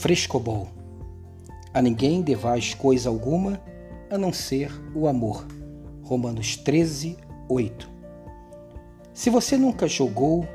Frescobol. 0.00 0.66
A 1.74 1.82
ninguém 1.82 2.22
devais 2.22 2.72
coisa 2.72 3.10
alguma 3.10 3.60
a 4.10 4.16
não 4.16 4.32
ser 4.32 4.72
o 4.94 5.06
amor. 5.06 5.46
Romanos 6.02 6.56
13, 6.56 7.18
8. 7.46 7.86
Se 9.12 9.28
você 9.28 9.58
nunca 9.58 9.86
jogou, 9.86 10.48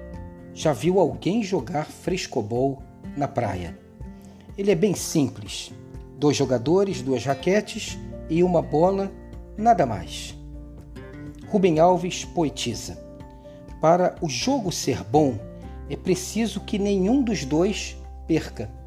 já 0.52 0.74
viu 0.74 1.00
alguém 1.00 1.44
jogar 1.44 1.86
frescobol 1.86 2.82
na 3.16 3.28
praia. 3.28 3.78
Ele 4.58 4.72
é 4.72 4.76
bem 4.76 4.96
simples: 4.96 5.72
dois 6.18 6.36
jogadores, 6.36 7.04
duas 7.04 7.24
raquetes 7.24 8.00
e 8.28 8.42
uma 8.42 8.64
bola, 8.64 9.12
nada 9.56 9.86
mais. 9.86 10.36
Rubem 11.50 11.78
Alves 11.78 12.26
poetiza: 12.26 12.98
Para 13.80 14.16
o 14.24 14.28
jogo 14.28 14.72
ser 14.72 15.04
bom, 15.04 15.38
é 15.88 15.96
preciso 15.96 16.62
que 16.62 16.80
nenhum 16.80 17.22
dos 17.22 17.46
dois 17.46 17.96
perca. 18.26 18.84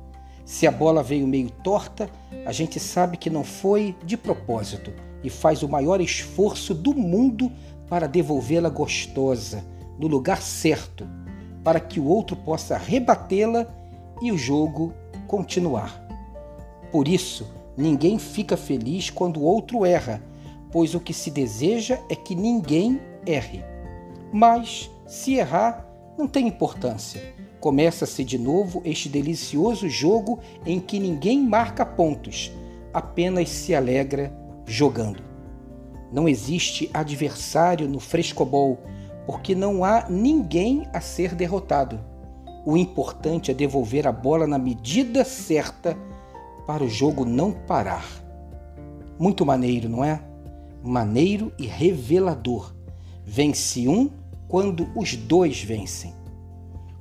Se 0.49 0.67
a 0.67 0.71
bola 0.71 1.03
veio 1.03 1.27
meio 1.27 1.51
torta, 1.51 2.09
a 2.47 2.53
gente 2.53 2.81
sabe 2.81 3.19
que 3.19 3.29
não 3.29 3.45
foi 3.45 3.95
de 4.03 4.17
propósito 4.17 4.91
e 5.23 5.29
faz 5.29 5.63
o 5.63 5.69
maior 5.69 6.01
esforço 6.01 6.75
do 6.75 6.95
mundo 6.95 7.53
para 7.87 8.09
devolvê-la 8.09 8.71
gostosa, 8.71 9.63
no 9.99 10.07
lugar 10.07 10.41
certo, 10.41 11.07
para 11.63 11.79
que 11.79 12.01
o 12.01 12.07
outro 12.07 12.35
possa 12.35 12.79
rebatê-la 12.79 13.67
e 14.23 14.33
o 14.33 14.39
jogo 14.39 14.95
continuar. 15.27 16.03
Por 16.91 17.09
isso, 17.09 17.47
ninguém 17.77 18.19
fica 18.19 18.57
feliz 18.57 19.11
quando 19.11 19.41
o 19.41 19.45
outro 19.45 19.85
erra, 19.85 20.23
pois 20.73 20.95
o 20.95 21.01
que 21.01 21.13
se 21.13 21.31
deseja 21.31 21.99
é 22.09 22.17
que 22.17 22.35
ninguém 22.35 22.99
erre. 23.27 23.63
Mas, 24.33 24.91
se 25.07 25.35
errar, 25.35 25.87
não 26.17 26.27
tem 26.27 26.49
importância. 26.49 27.21
Começa-se 27.61 28.23
de 28.25 28.39
novo 28.39 28.83
este 28.85 29.09
delicioso 29.09 29.89
jogo 29.89 30.39
em 30.65 30.79
que 30.79 31.01
ninguém 31.01 31.43
marca 31.43 31.85
pontos, 31.85 32.53
apenas 32.93 33.49
se 33.49 33.75
alegra 33.75 34.33
jogando. 34.65 35.23
Não 36.13 36.29
existe 36.29 36.89
adversário 36.95 37.89
no 37.89 37.99
frescobol, 37.99 38.79
porque 39.27 39.55
não 39.55 39.85
há 39.85 40.09
ninguém 40.09 40.87
a 40.93 41.01
ser 41.01 41.35
derrotado. 41.35 42.01
O 42.65 42.77
importante 42.77 43.51
é 43.51 43.55
devolver 43.55 44.07
a 44.07 44.13
bola 44.13 44.47
na 44.47 44.59
medida 44.59 45.25
certa 45.25 45.97
para 46.67 46.85
o 46.85 46.89
jogo 46.89 47.25
não 47.25 47.53
parar. 47.53 48.07
Muito 49.19 49.45
maneiro, 49.45 49.89
não 49.89 50.05
é? 50.05 50.23
Maneiro 50.83 51.53
e 51.59 51.67
revelador. 51.67 52.73
Vence 53.25 53.89
um 53.89 54.11
quando 54.47 54.89
os 54.95 55.17
dois 55.17 55.63
vencem. 55.63 56.15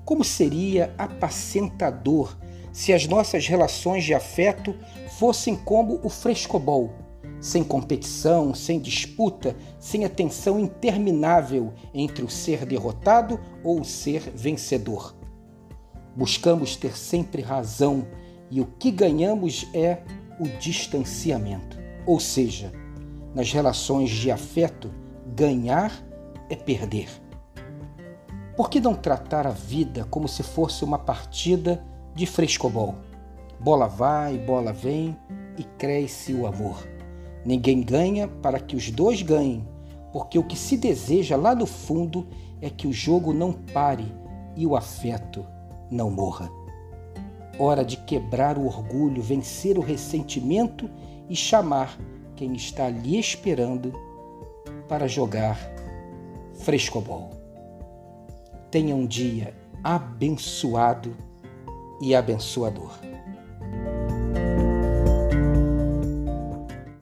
Como 0.07 0.23
seria 0.23 0.95
apacentador 0.97 2.37
se 2.71 2.93
as 2.93 3.05
nossas 3.05 3.45
relações 3.45 4.05
de 4.05 4.13
afeto 4.13 4.73
fossem 5.19 5.53
como 5.53 5.99
o 6.01 6.07
frescobol, 6.07 6.93
sem 7.41 7.61
competição, 7.61 8.53
sem 8.53 8.79
disputa, 8.79 9.53
sem 9.77 10.05
a 10.05 10.09
tensão 10.09 10.57
interminável 10.61 11.73
entre 11.93 12.23
o 12.23 12.29
ser 12.29 12.65
derrotado 12.65 13.37
ou 13.61 13.81
o 13.81 13.83
ser 13.83 14.31
vencedor. 14.33 15.13
Buscamos 16.15 16.77
ter 16.77 16.97
sempre 16.97 17.41
razão 17.41 18.07
e 18.49 18.61
o 18.61 18.65
que 18.65 18.91
ganhamos 18.91 19.67
é 19.73 20.03
o 20.39 20.47
distanciamento. 20.57 21.77
Ou 22.05 22.17
seja, 22.17 22.71
nas 23.35 23.51
relações 23.51 24.09
de 24.09 24.31
afeto, 24.31 24.89
ganhar 25.35 25.91
é 26.49 26.55
perder. 26.55 27.26
Por 28.57 28.71
que 28.71 28.79
não 28.79 28.95
tratar 28.95 29.45
a 29.45 29.51
vida 29.51 30.03
como 30.09 30.27
se 30.27 30.41
fosse 30.41 30.83
uma 30.83 30.97
partida 30.97 31.79
de 32.15 32.25
frescobol? 32.25 32.95
Bola 33.59 33.87
vai, 33.87 34.35
bola 34.39 34.73
vem 34.73 35.15
e 35.59 35.63
cresce 35.63 36.33
o 36.33 36.47
amor. 36.47 36.83
Ninguém 37.45 37.83
ganha 37.83 38.27
para 38.27 38.59
que 38.59 38.75
os 38.75 38.89
dois 38.89 39.21
ganhem, 39.21 39.63
porque 40.11 40.39
o 40.39 40.43
que 40.43 40.57
se 40.57 40.75
deseja 40.75 41.37
lá 41.37 41.53
no 41.53 41.67
fundo 41.67 42.27
é 42.59 42.67
que 42.67 42.87
o 42.87 42.91
jogo 42.91 43.31
não 43.31 43.53
pare 43.53 44.11
e 44.55 44.65
o 44.65 44.75
afeto 44.75 45.45
não 45.91 46.09
morra. 46.09 46.49
Hora 47.59 47.85
de 47.85 47.95
quebrar 47.95 48.57
o 48.57 48.65
orgulho, 48.65 49.21
vencer 49.21 49.77
o 49.77 49.81
ressentimento 49.81 50.89
e 51.29 51.35
chamar 51.35 51.95
quem 52.35 52.53
está 52.53 52.87
ali 52.87 53.19
esperando 53.19 53.93
para 54.87 55.07
jogar 55.07 55.59
frescobol. 56.55 57.36
Tenha 58.77 58.95
um 58.95 59.07
dia 59.07 59.55
abençoado 59.83 61.17
e 61.99 62.13
abençoador. 62.13 62.91